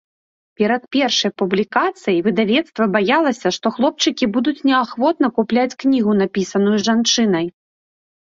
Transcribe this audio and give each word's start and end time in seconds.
Перад 0.59 0.83
першай 0.95 1.31
публікацыяй 1.41 2.15
выдавецтва 2.27 2.87
баялася, 2.95 3.47
што 3.57 3.67
хлопчыкі 3.75 4.25
будуць 4.39 4.55
неахвотна 4.69 5.27
купляць 5.37 5.77
кнігу, 5.85 6.11
напісаную 6.23 6.77
жанчынай. 6.89 7.45